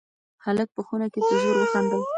[0.45, 2.01] هلک په خونه کې په زوره خندل.